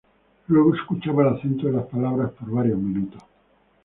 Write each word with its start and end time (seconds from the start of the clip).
Luego 0.47 0.73
escuchaba 0.73 1.27
el 1.29 1.35
acento 1.35 1.67
de 1.67 1.73
las 1.73 1.85
palabras 1.85 2.31
por 2.31 2.49
varios 2.49 2.79
minutos. 2.79 3.21